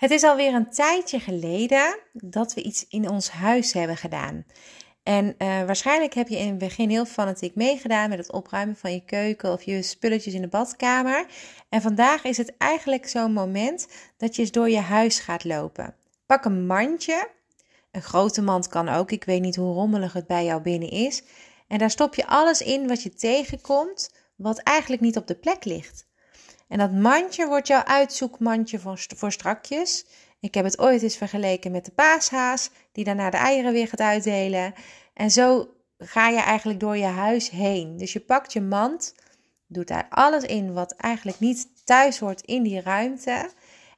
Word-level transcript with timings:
Het 0.00 0.10
is 0.10 0.22
alweer 0.22 0.54
een 0.54 0.70
tijdje 0.70 1.20
geleden 1.20 1.98
dat 2.12 2.54
we 2.54 2.62
iets 2.62 2.86
in 2.88 3.08
ons 3.08 3.30
huis 3.30 3.72
hebben 3.72 3.96
gedaan. 3.96 4.44
En 5.02 5.24
uh, 5.24 5.34
waarschijnlijk 5.38 6.14
heb 6.14 6.28
je 6.28 6.38
in 6.38 6.48
het 6.48 6.58
begin 6.58 6.90
heel 6.90 7.04
fanatiek 7.04 7.54
meegedaan 7.54 8.08
met 8.08 8.18
het 8.18 8.32
opruimen 8.32 8.76
van 8.76 8.92
je 8.92 9.04
keuken 9.04 9.52
of 9.52 9.62
je 9.62 9.82
spulletjes 9.82 10.34
in 10.34 10.40
de 10.40 10.48
badkamer. 10.48 11.26
En 11.68 11.82
vandaag 11.82 12.24
is 12.24 12.36
het 12.36 12.56
eigenlijk 12.56 13.08
zo'n 13.08 13.32
moment 13.32 13.88
dat 14.16 14.36
je 14.36 14.42
eens 14.42 14.50
door 14.50 14.70
je 14.70 14.80
huis 14.80 15.18
gaat 15.18 15.44
lopen. 15.44 15.94
Pak 16.26 16.44
een 16.44 16.66
mandje. 16.66 17.28
Een 17.90 18.02
grote 18.02 18.42
mand 18.42 18.68
kan 18.68 18.88
ook. 18.88 19.10
Ik 19.10 19.24
weet 19.24 19.40
niet 19.40 19.56
hoe 19.56 19.74
rommelig 19.74 20.12
het 20.12 20.26
bij 20.26 20.44
jou 20.44 20.62
binnen 20.62 20.90
is. 20.90 21.22
En 21.68 21.78
daar 21.78 21.90
stop 21.90 22.14
je 22.14 22.26
alles 22.26 22.60
in 22.60 22.88
wat 22.88 23.02
je 23.02 23.14
tegenkomt, 23.14 24.14
wat 24.36 24.58
eigenlijk 24.58 25.02
niet 25.02 25.16
op 25.16 25.26
de 25.26 25.36
plek 25.36 25.64
ligt. 25.64 26.08
En 26.70 26.78
dat 26.78 26.92
mandje 26.92 27.46
wordt 27.46 27.66
jouw 27.66 27.82
uitzoekmandje 27.82 28.78
voor, 29.16 29.32
strakjes. 29.32 30.06
Ik 30.40 30.54
heb 30.54 30.64
het 30.64 30.78
ooit 30.78 31.02
eens 31.02 31.16
vergeleken 31.16 31.70
met 31.70 31.84
de 31.84 31.90
paashaas, 31.90 32.70
die 32.92 33.04
daarna 33.04 33.30
de 33.30 33.36
eieren 33.36 33.72
weer 33.72 33.88
gaat 33.88 34.00
uitdelen. 34.00 34.74
En 35.14 35.30
zo 35.30 35.74
ga 35.98 36.28
je 36.28 36.40
eigenlijk 36.40 36.80
door 36.80 36.96
je 36.96 37.04
huis 37.04 37.50
heen. 37.50 37.96
Dus 37.96 38.12
je 38.12 38.20
pakt 38.20 38.52
je 38.52 38.60
mand, 38.60 39.14
doet 39.66 39.88
daar 39.88 40.06
alles 40.08 40.44
in 40.44 40.72
wat 40.72 40.92
eigenlijk 40.92 41.38
niet 41.38 41.68
thuis 41.84 42.18
hoort 42.18 42.40
in 42.40 42.62
die 42.62 42.80
ruimte. 42.80 43.50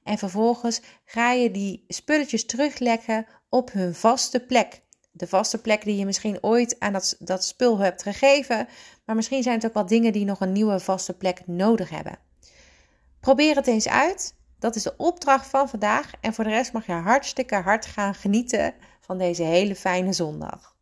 En 0.02 0.18
vervolgens 0.18 0.80
ga 1.04 1.32
je 1.32 1.50
die 1.50 1.84
spulletjes 1.88 2.46
terugleggen 2.46 3.26
op 3.48 3.72
hun 3.72 3.94
vaste 3.94 4.40
plek. 4.40 4.82
De 5.10 5.26
vaste 5.26 5.60
plek 5.60 5.84
die 5.84 5.96
je 5.96 6.04
misschien 6.04 6.38
ooit 6.40 6.76
aan 6.80 6.92
dat, 6.92 7.16
dat 7.18 7.44
spul 7.44 7.78
hebt 7.78 8.02
gegeven. 8.02 8.68
Maar 9.04 9.16
misschien 9.16 9.42
zijn 9.42 9.56
het 9.56 9.66
ook 9.66 9.74
wel 9.74 9.86
dingen 9.86 10.12
die 10.12 10.24
nog 10.24 10.40
een 10.40 10.52
nieuwe 10.52 10.80
vaste 10.80 11.16
plek 11.16 11.46
nodig 11.46 11.90
hebben. 11.90 12.30
Probeer 13.22 13.56
het 13.56 13.66
eens 13.66 13.88
uit. 13.88 14.34
Dat 14.58 14.76
is 14.76 14.82
de 14.82 14.96
opdracht 14.96 15.46
van 15.46 15.68
vandaag. 15.68 16.10
En 16.20 16.34
voor 16.34 16.44
de 16.44 16.50
rest 16.50 16.72
mag 16.72 16.86
je 16.86 16.92
hartstikke 16.92 17.54
hard 17.54 17.86
gaan 17.86 18.14
genieten 18.14 18.74
van 19.00 19.18
deze 19.18 19.42
hele 19.42 19.76
fijne 19.76 20.12
zondag. 20.12 20.76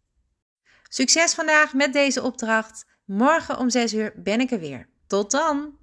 Succes 0.89 1.35
vandaag 1.35 1.75
met 1.75 1.93
deze 1.93 2.23
opdracht. 2.23 2.87
Morgen 3.05 3.59
om 3.59 3.71
6 3.71 3.95
uur 3.95 4.13
ben 4.17 4.41
ik 4.41 4.51
er 4.51 4.59
weer. 4.59 4.89
Tot 5.07 5.31
dan! 5.31 5.79